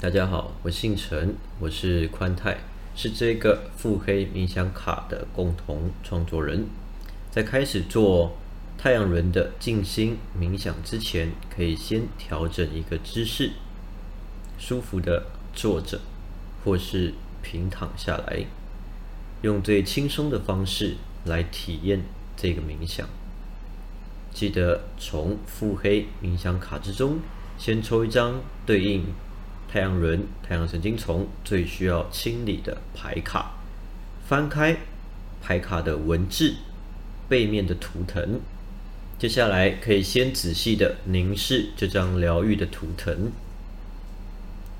[0.00, 2.58] 大家好，我姓陈，我是宽泰，
[2.94, 6.66] 是这个腹黑冥想卡的共同创作人。
[7.32, 8.36] 在开始做
[8.78, 13.50] 太阳轮的静心冥想之前，可以先调整一个姿势，
[14.56, 15.98] 舒服的坐着，
[16.64, 18.44] 或是平躺下来，
[19.42, 20.94] 用最轻松的方式
[21.24, 22.04] 来体验
[22.36, 23.08] 这个冥想。
[24.32, 27.18] 记得从腹黑冥想卡之中，
[27.58, 29.04] 先抽一张对应。
[29.70, 33.52] 太阳轮、太阳神经丛最需要清理的牌卡，
[34.26, 34.78] 翻开
[35.42, 36.54] 牌卡的文字
[37.28, 38.40] 背面的图腾，
[39.18, 43.30] 接下来可以先仔细的凝视这张疗愈的图腾。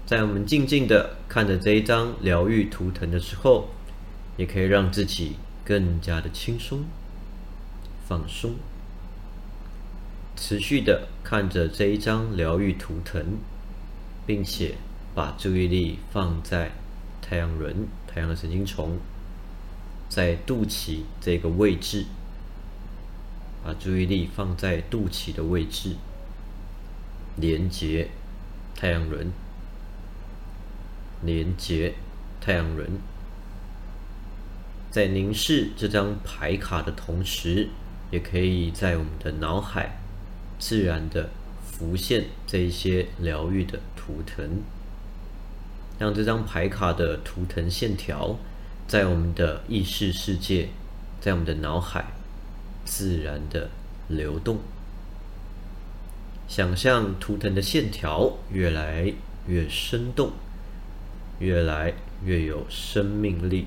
[0.07, 3.69] 在我们静静的看着这一张疗愈图腾的时候，
[4.39, 5.37] 也可以让自己
[5.67, 6.85] 更加的轻松、
[8.09, 8.55] 放松，
[10.35, 13.37] 持续的看着这一张疗愈图腾。
[14.29, 14.75] 并且
[15.19, 16.71] 把注意力放在
[17.21, 18.99] 太阳轮、太阳的神经丛，
[20.09, 22.05] 在肚脐这个位置，
[23.65, 25.97] 把注意力放在肚脐的位置，
[27.35, 28.11] 连接
[28.77, 29.33] 太阳轮，
[31.25, 31.95] 连接
[32.41, 32.89] 太阳轮，
[34.89, 37.71] 在凝视这张牌卡的同时，
[38.13, 39.99] 也可以在我们的脑海
[40.61, 41.31] 自然的。
[41.71, 44.63] 浮现这一些疗愈的图腾，
[45.99, 48.37] 让这张牌卡的图腾线条
[48.87, 50.69] 在我们的意识世界，
[51.21, 52.07] 在我们的脑海
[52.85, 53.69] 自然的
[54.09, 54.59] 流动。
[56.47, 59.13] 想象图腾的线条越来
[59.47, 60.33] 越生动，
[61.41, 63.67] 越来越有生命力。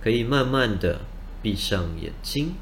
[0.00, 1.02] 可以慢慢的
[1.42, 2.54] 闭上眼睛。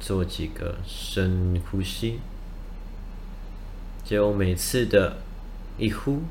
[0.00, 2.20] 做几个深呼吸，
[4.04, 5.16] 就每次的
[5.76, 6.22] 一呼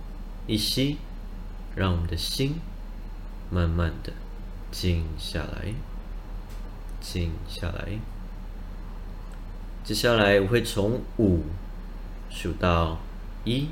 [0.47, 0.97] 一吸，
[1.75, 2.55] 让我们的心
[3.51, 4.13] 慢慢的
[4.71, 5.73] 静下来，
[7.01, 7.99] 静下来。
[9.83, 11.43] 接下来我会从五
[12.29, 12.99] 数到
[13.43, 13.67] 一，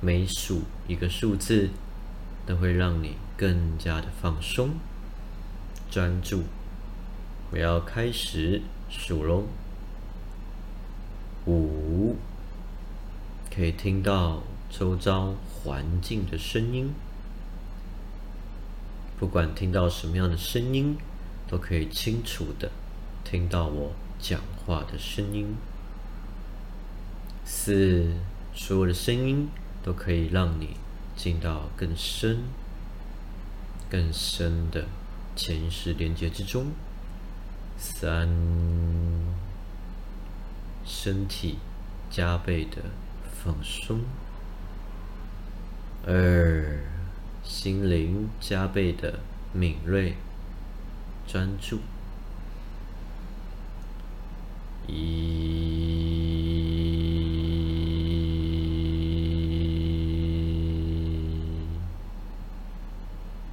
[0.00, 1.70] 每数一个数字，
[2.46, 4.74] 都会让你更加的放松、
[5.90, 6.44] 专注。
[7.50, 9.44] 我要开始数喽，
[11.46, 12.16] 五，
[13.52, 14.42] 可以听到
[14.76, 16.92] 周遭环境的声音，
[19.16, 20.96] 不管听到什么样的声音，
[21.46, 22.72] 都可以清楚的
[23.22, 25.54] 听到我讲话的声音。
[27.44, 28.14] 四，
[28.52, 29.48] 所有的声音
[29.80, 30.70] 都可以让你
[31.14, 32.42] 进到更深、
[33.88, 34.86] 更深的
[35.36, 36.72] 潜意识连接之中。
[37.78, 38.28] 三，
[40.84, 41.58] 身体
[42.10, 42.82] 加倍的
[43.40, 44.00] 放松；
[46.06, 46.80] 二，
[47.42, 49.20] 心灵加倍的
[49.52, 50.14] 敏锐
[51.26, 51.78] 专注；
[54.86, 55.24] 一，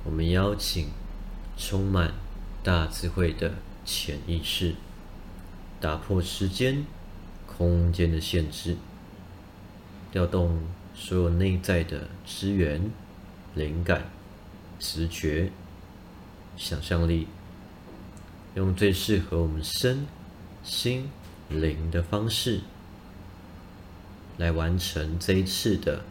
[0.03, 0.89] 我们邀请
[1.57, 2.13] 充满
[2.63, 3.53] 大智慧的。
[3.83, 4.75] 潜意识
[5.79, 6.85] 打破时间、
[7.47, 8.77] 空间的限制，
[10.11, 10.59] 调动
[10.93, 12.91] 所有内在的资源、
[13.55, 14.09] 灵感、
[14.79, 15.51] 直觉、
[16.55, 17.27] 想象力，
[18.55, 20.05] 用最适合我们身
[20.63, 21.09] 心
[21.49, 22.61] 灵的方式，
[24.37, 26.03] 来完成这一次的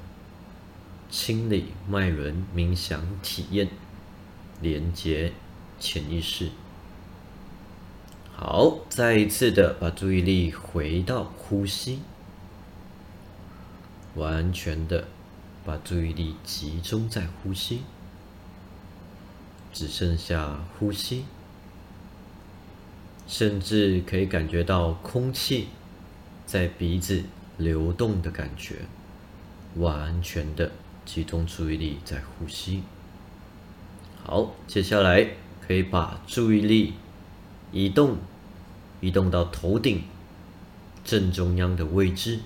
[1.10, 3.68] 清理脉轮冥想体验，
[4.60, 5.32] 连接
[5.78, 6.50] 潜意识。
[8.32, 12.00] 好，再一次的把注意力回到呼吸，
[14.14, 15.08] 完全的
[15.64, 17.80] 把注意力集中在呼吸，
[19.72, 21.24] 只剩下呼吸，
[23.26, 25.68] 甚至可以感觉到空气
[26.46, 27.24] 在鼻子
[27.56, 28.76] 流动的感觉，
[29.76, 30.72] 完全的
[31.04, 32.82] 集中注意力在呼吸。
[34.24, 35.26] 好，接下来
[35.66, 36.94] 可以把注意力
[37.72, 38.16] 移动。
[39.02, 40.02] 移动到头顶
[41.06, 42.40] 正中央的位置，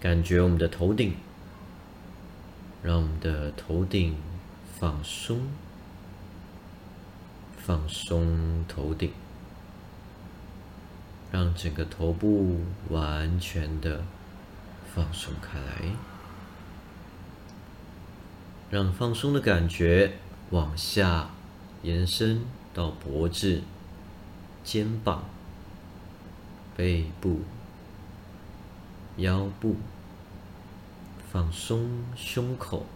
[0.00, 1.14] 感觉我们的头顶，
[2.82, 4.16] 让我们的头顶
[4.78, 5.40] 放松，
[7.58, 9.12] 放松头顶，
[11.30, 14.02] 让整个头部完全的
[14.94, 15.92] 放松开来，
[18.70, 20.14] 让放松的感觉
[20.48, 21.28] 往下
[21.82, 22.40] 延伸
[22.72, 23.62] 到脖子。
[24.62, 25.24] 肩膀、
[26.76, 27.40] 背部、
[29.20, 29.76] 腰部、
[31.30, 32.86] 放松胸口，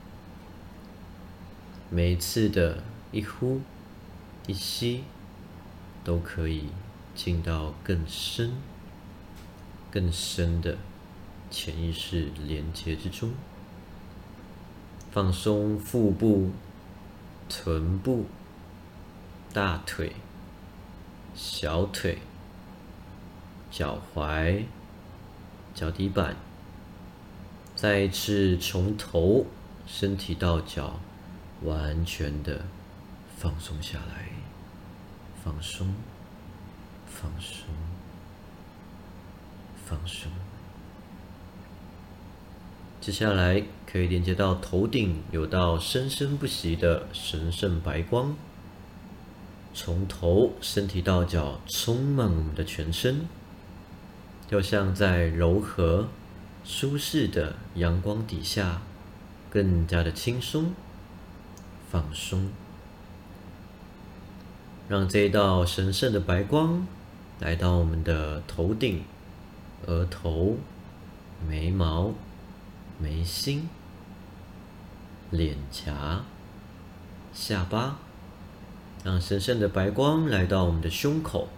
[1.91, 2.82] 每一次的
[3.12, 3.61] 一呼
[4.47, 5.05] 一吸，
[6.03, 6.71] 都可以
[7.15, 8.53] 进到更深、
[9.91, 10.79] 更深的
[11.50, 13.31] 潜意识连接之中。
[15.12, 16.53] 放松腹部、
[17.50, 18.25] 臀部、
[19.53, 20.17] 大腿、
[21.35, 22.19] 小腿、
[23.71, 24.65] 脚踝、
[25.75, 26.37] 脚底板。
[27.75, 29.47] 再一次从头
[29.87, 31.00] 身体到脚，
[31.62, 32.65] 完全的
[33.37, 34.29] 放松下来，
[35.43, 35.93] 放松，
[37.06, 37.67] 放松，
[39.85, 40.31] 放松。
[43.00, 48.35] 接下来可以连接到头顶，有道生生不息的神圣白光，
[49.75, 53.26] 从头身体到脚，充满我们的全身，
[54.55, 56.06] 就像在柔和。
[56.62, 58.81] 舒适的阳光底下，
[59.51, 60.73] 更加的轻松、
[61.91, 62.49] 放松，
[64.89, 66.87] 让这一道神圣的白光
[67.41, 69.03] 来到我们的头顶、
[69.87, 70.57] 额头、
[71.47, 72.15] 眉毛、
[72.99, 73.69] 眉心、
[75.31, 76.25] 脸颊、
[77.35, 77.99] 下巴，
[79.03, 81.49] 让神圣的白光来到我们的胸口，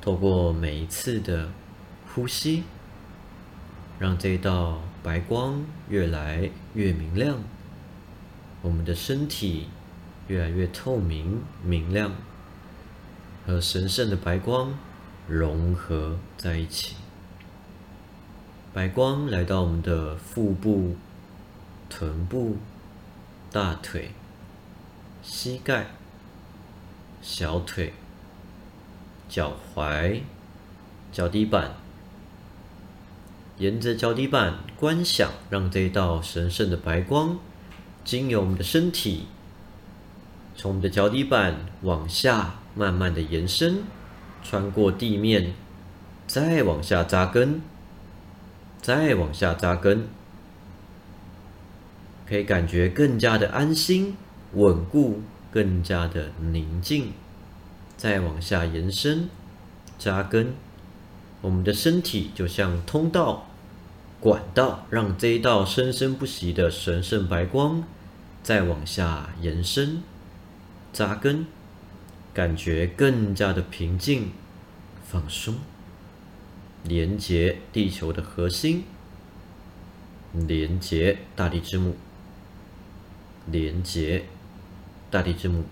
[0.00, 1.48] 透过每一次的
[2.14, 2.64] 呼吸。
[3.98, 7.38] 让这道白光越来越明亮，
[8.60, 9.68] 我们的身体
[10.26, 12.12] 越来越透明明亮，
[13.46, 14.74] 和神圣的白光
[15.28, 16.96] 融合在一起。
[18.72, 20.96] 白光来到我们的腹部、
[21.88, 22.56] 臀部、
[23.52, 24.10] 大腿、
[25.22, 25.86] 膝盖、
[27.20, 27.92] 小腿、
[29.28, 30.22] 脚踝、
[31.12, 31.81] 脚底板。
[33.62, 37.38] 沿着脚底板观想，让这一道神圣的白光
[38.02, 39.26] 经由我们的身体，
[40.56, 43.84] 从我们的脚底板往下慢慢的延伸，
[44.42, 45.54] 穿过地面，
[46.26, 47.62] 再往下扎根，
[48.80, 50.08] 再往下扎根，
[52.26, 54.16] 可以感觉更加的安心、
[54.54, 55.22] 稳固，
[55.52, 57.12] 更加的宁静。
[57.96, 59.30] 再往下延伸，
[60.00, 60.54] 扎根，
[61.40, 63.46] 我们的身体就像通道。
[64.22, 67.82] 管道让这一道生生不息的神圣白光
[68.40, 70.00] 再往下延伸、
[70.92, 71.44] 扎根，
[72.32, 74.30] 感觉更加的平静、
[75.04, 75.56] 放松，
[76.84, 78.84] 连接地球的核心，
[80.32, 81.96] 连接大地之母，
[83.46, 84.26] 连接
[85.10, 85.64] 大地之母。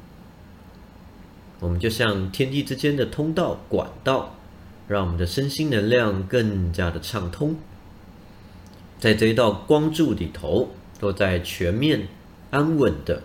[1.60, 4.34] 我们就像天地之间的通道管道，
[4.88, 7.54] 让我们的身心能量更加的畅通。
[9.00, 10.68] 在这一道光柱里头，
[10.98, 12.06] 都在全面
[12.50, 13.22] 安稳的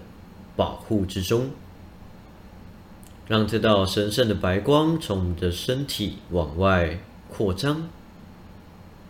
[0.56, 1.50] 保护之中，
[3.28, 7.90] 让这道神圣的白光从我们的身体往外扩张，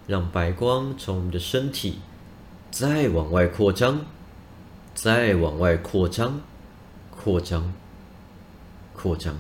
[0.07, 2.00] 让白光从我们的身体
[2.71, 4.03] 再往外扩张，
[4.95, 6.41] 再往外扩张，
[7.12, 7.71] 扩张，
[8.95, 9.38] 扩张，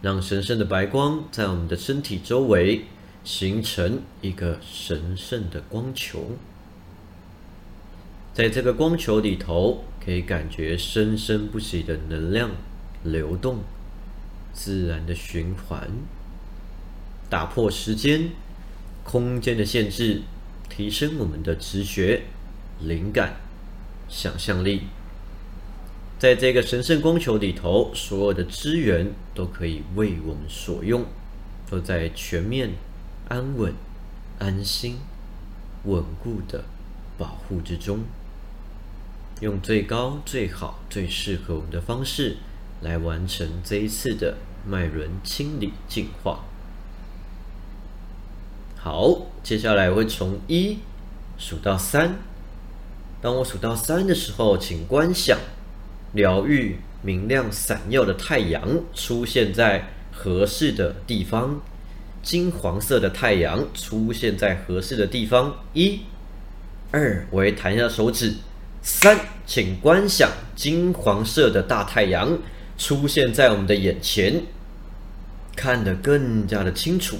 [0.00, 2.86] 让神圣的白光在我们的身体周围。
[3.24, 6.32] 形成一个神圣的光球，
[8.32, 12.50] 在这个光球里头，可以感觉生生不息的能量
[13.04, 13.58] 流动，
[14.52, 15.90] 自然的循环，
[17.28, 18.30] 打破时间、
[19.04, 20.22] 空间的限制，
[20.68, 22.22] 提升我们的直觉、
[22.80, 23.36] 灵感、
[24.08, 24.82] 想象力。
[26.18, 31.04] 在这个神圣光球里头，所有的资源都可以为我们所用，
[31.70, 32.70] 都在全面。
[33.28, 33.74] 安稳、
[34.38, 34.98] 安心、
[35.84, 36.64] 稳固的
[37.18, 38.04] 保护之中，
[39.40, 42.38] 用最高、最好、最适合我们的方式
[42.80, 46.40] 来完成这一次的脉轮清理净化。
[48.76, 50.78] 好，接下来我会从一
[51.36, 52.16] 数到三。
[53.20, 55.38] 当我数到三的时候，请观想
[56.12, 61.60] 疗愈、明亮、闪耀的太阳出现在合适的地方。
[62.28, 65.50] 金黄色的太阳出现在合适的地方。
[65.72, 66.00] 一、
[66.90, 68.34] 二，我会弹一下手指。
[68.82, 72.38] 三，请观想金黄色的大太阳
[72.76, 74.42] 出现在我们的眼前，
[75.56, 77.16] 看得更加的清楚。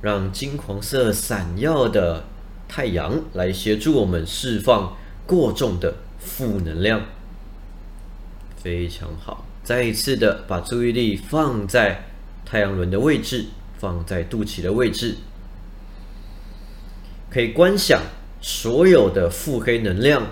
[0.00, 2.24] 让金黄色闪耀的
[2.66, 7.02] 太阳来协助我们释放过重的负能量。
[8.56, 12.06] 非常好，再一次的把注意力放在。
[12.50, 13.44] 太阳轮的位置
[13.78, 15.16] 放在肚脐的位置，
[17.30, 18.02] 可以观想
[18.40, 20.26] 所有的腹黑能量。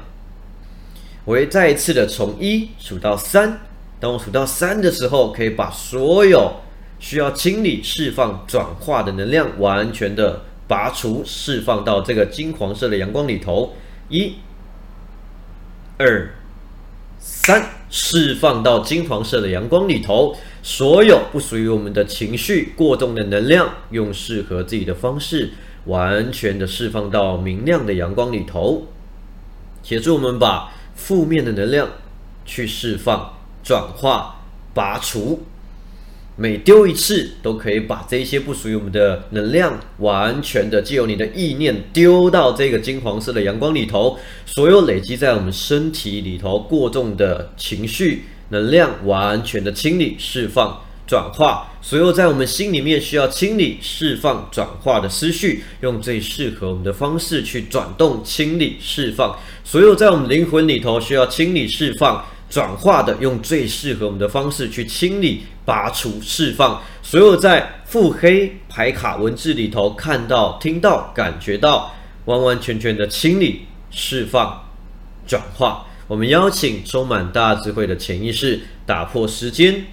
[1.25, 3.61] 我会再一次的从一数到三，
[4.01, 6.57] 当我数到三的时候，可以把所有
[6.99, 13.75] 需要清理、释放、转化的能量完全的拔除、释放到这个金黄色的阳光里头。
[14.09, 14.35] 一、
[15.99, 16.35] 二、
[17.21, 20.37] 三，释放到金黄色的阳光里头。
[20.63, 25.51] 所有不属于我们的情绪过重的能量，用适合自己的方式，
[25.87, 28.87] 完全的释放到明亮的阳光里头，
[29.83, 31.89] 协助我们把负面的能量
[32.45, 34.41] 去释放、转化、
[34.75, 35.43] 拔除。
[36.39, 44.17] 每丢一次，都可以把这些不属于我们的能量，完全的借由你的意念丢到这个金黄色的阳光里头。
[44.47, 48.23] 所有累积在我们身体里头过重的情绪。
[48.51, 74.63] 能量完全的清理、释放、转化，所有在我们心里面需要清理、释放、转化的思绪，用最适合我们的方式去转动、清理、释放；所有在我们灵魂里头需要清理、释放、转化的，用最适合我们的方式去清理、拔除、释放；所有在腹黑牌卡文字里头看到、听到、感觉到，完完全全的清理、释放、
[75.27, 75.87] 转化。
[76.07, 79.85] 我们邀请充满大智慧的潜意识，打破时间、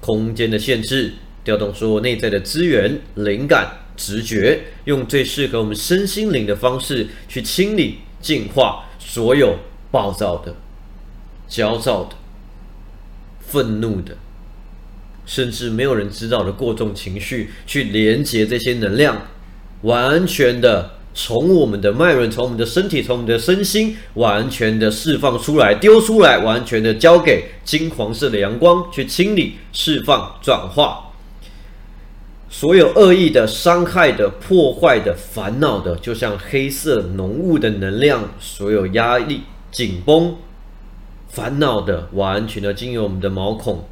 [0.00, 3.66] 空间的限制，调动所有内在的资源、灵感、
[3.96, 9.56] 直觉，用最适合我们身心灵的方式去清理、净化所有
[9.90, 10.54] 暴躁的、
[11.52, 12.16] 焦躁的、
[13.40, 14.16] 愤怒的，
[15.26, 19.26] 甚至没有人知道的过重情绪，去连接这些能量，
[19.82, 20.92] 完全的。
[21.14, 31.12] 从我们的脉轮，从我们的身体，从我们的身心，完全的释放出来，丢出来，完全的交给金黄色的阳光去清理、释放、转化。
[32.48, 40.34] 所有恶意的、伤害的、破坏的、烦恼的，就像黑色浓雾的能量，所有压力、紧绷、
[41.32, 43.82] 烦恼的，完全的经由我们的毛孔，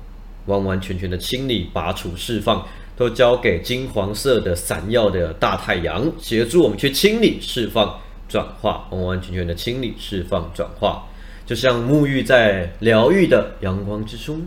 [0.44, 2.64] 完完全全的清理、拔除、释放。
[2.96, 11.02] 都交给金黄色的闪耀的大太阳，协助我们去清理、释放、转化，完完全全的清理、释放、转化，
[11.46, 14.42] 就像沐浴在疗愈的阳光之中，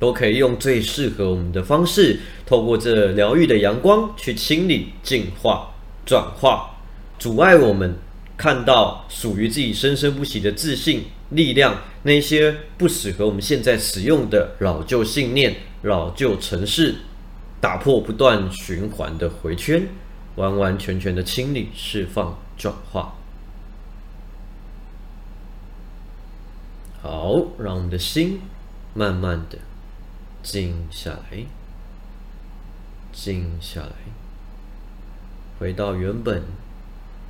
[0.00, 5.70] 都可以用最适合我们的方式，透过这疗愈的阳光去清理、净化、
[6.04, 6.70] 转化，
[7.16, 7.94] 阻碍我们
[8.36, 16.96] 看到属于自己生生不息的自信力量，那些不适合我们现在使用的老旧信念、老旧城市。
[17.60, 19.88] 打破不断循环的回圈，
[20.36, 23.16] 完完全全的清理、释放、转化。
[27.02, 28.40] 好，让我们的心
[28.94, 29.58] 慢慢的
[30.40, 31.44] 静下来，
[33.12, 33.90] 静下来，
[35.58, 36.44] 回到原本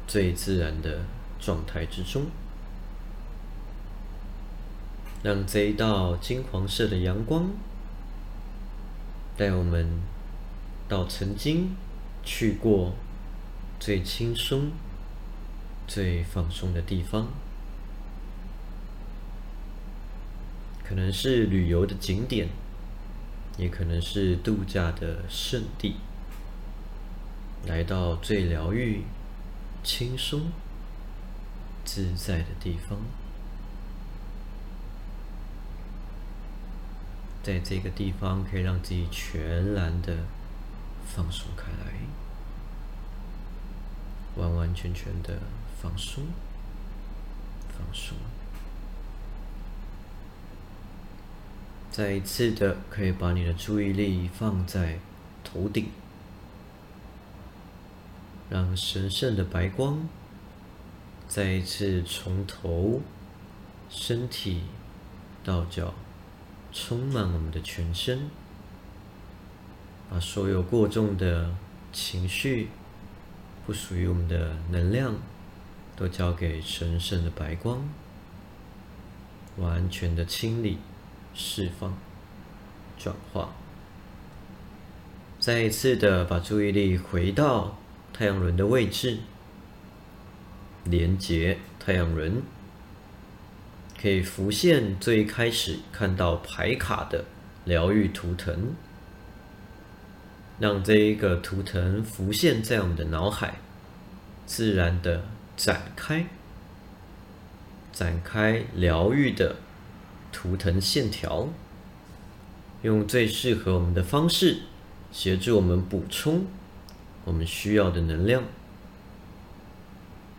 [0.06, 1.06] 最自然的
[1.40, 2.26] 状态之中，
[5.22, 7.50] 让这一道金黄色的阳光
[9.36, 10.00] 带我们。
[10.88, 11.76] 到曾经
[12.24, 12.94] 去过
[13.78, 14.70] 最轻松、
[15.86, 17.28] 最放松的地方，
[20.82, 22.48] 可能是旅游的景点，
[23.58, 25.96] 也可能是度假的圣地。
[27.66, 29.02] 来到最疗愈、
[29.84, 30.44] 轻松、
[31.84, 32.98] 自在的地方，
[37.48, 40.14] 在这个地方可以让自己全然的。
[41.10, 41.94] 放松开来，
[44.36, 45.38] 完完全全的
[45.80, 46.22] 放松，
[47.70, 48.14] 放松。
[51.90, 54.98] 再一次的，可以把你的注意力放在
[55.42, 55.88] 头顶，
[58.50, 60.06] 让神圣的白光
[61.26, 63.00] 再一次从头、
[63.88, 64.64] 身体
[65.42, 65.94] 到脚，
[66.72, 68.30] 充满我们的全身。
[70.10, 71.54] 把所有过重的
[71.92, 72.68] 情绪、
[73.66, 75.14] 不属于我们的能量，
[75.94, 77.86] 都交给神圣的白光，
[79.58, 80.78] 完全的清理、
[81.34, 81.92] 释放、
[82.98, 83.50] 转化。
[85.38, 87.76] 再一次的把注意力回到
[88.12, 89.18] 太阳轮的位置，
[90.84, 92.42] 连接太阳轮，
[94.00, 97.24] 可以浮现最开始看到牌卡的
[97.64, 98.74] 疗愈图腾。
[100.60, 103.60] 让这一个图腾浮现在我们的脑海，
[104.44, 105.24] 自然的
[105.56, 106.26] 展开，
[107.92, 109.56] 展开疗愈的
[110.32, 111.48] 图腾线条，
[112.82, 114.62] 用最适合我们的方式
[115.12, 116.46] 协助我们补充
[117.24, 118.42] 我们需要的能量。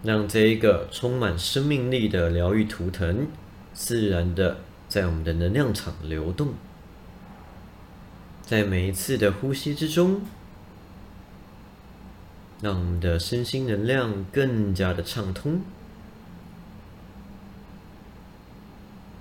[0.03, 3.27] 让这一个充满生命力的疗愈图腾，
[3.79, 4.57] 自然的
[4.89, 6.49] 在我们的能量场流动，
[8.45, 10.21] 在每一次的呼吸之中，
[12.61, 15.61] 让我们的身心能量更加的畅通，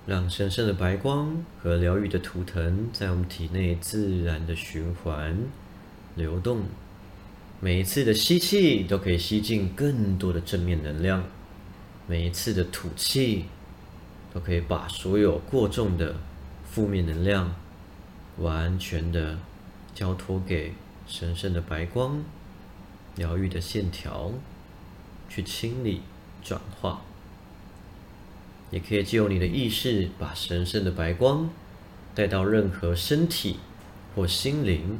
[0.05, 5.37] 让神圣的白光和疗愈的图腾在我们体内自然的循环
[6.15, 6.63] 流动。
[7.61, 11.23] 每一次的吸气都可以吸进更多的正面能量，
[12.07, 13.45] 每一次的吐气
[14.33, 16.15] 都可以把所有过重的
[16.69, 17.55] 负面能量
[18.37, 19.37] 完全的
[19.93, 20.73] 交托给
[21.07, 22.23] 神圣的白光、
[23.15, 24.31] 疗愈的线条
[25.27, 26.01] 去清理、
[26.43, 27.01] 转化。
[28.71, 31.49] 也可以借由你的意识，把神圣的白光
[32.13, 33.57] 带到任何身体
[34.15, 34.99] 或心灵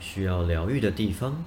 [0.00, 1.44] 需要疗愈的地方。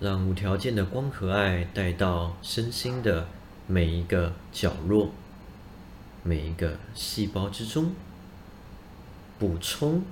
[0.00, 3.26] 让无条件的光和爱带到身心的
[3.66, 5.10] 每一个角落、
[6.28, 7.92] 每一个细胞之中，
[9.38, 10.02] 补充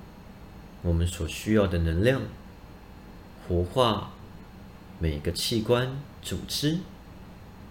[0.81, 2.23] 我们所需要的能量，
[3.47, 4.13] 活化
[4.99, 6.79] 每个器官、组织，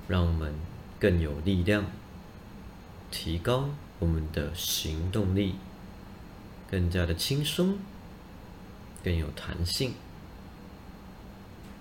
[0.07, 0.53] 让我们
[0.99, 1.85] 更有力量，
[3.09, 5.55] 提高我们的行动力，
[6.69, 7.79] 更加的轻松，
[9.03, 9.95] 更有弹性。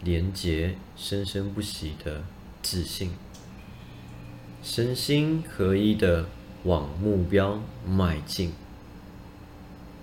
[0.03, 2.25] 连接生生不息的
[2.63, 3.11] 自信，
[4.63, 6.27] 身心合一的
[6.65, 8.53] 往目标迈进，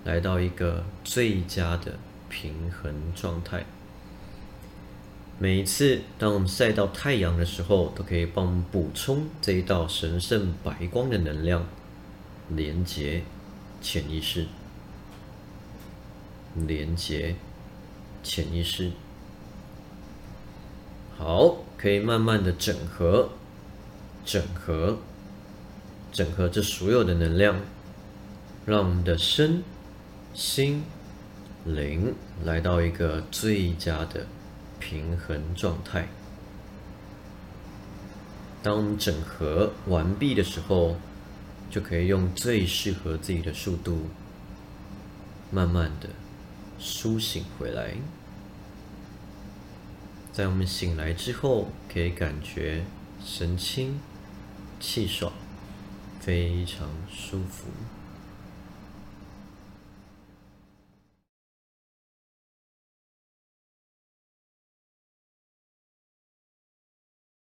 [0.04, 3.64] 来到一个最佳的平衡状态。
[5.38, 11.66] 每一次当我们晒到太阳的时候，都可以帮我们补充这一道神圣白光的能量，
[12.48, 13.24] 连接
[13.80, 14.46] 潜意识，
[16.54, 17.34] 连接
[18.22, 18.92] 潜意识。
[21.18, 23.30] 好，可以慢慢的整合、
[24.24, 24.98] 整合、
[26.12, 27.56] 整合这所有的能量，
[28.66, 29.64] 让我们的身
[30.34, 30.84] 心
[31.64, 34.26] 灵来到一个最佳的
[34.78, 36.08] 平衡状态。
[38.62, 40.96] 当我们整合完毕的时候，
[41.70, 44.08] 就可以用最适合自己的速度，
[45.50, 46.10] 慢慢的
[46.78, 47.94] 苏醒回来。
[50.32, 52.84] 在我们醒来之后，可以感觉
[53.24, 53.98] 神清
[54.78, 55.32] 气爽，
[56.24, 57.66] 非常舒服。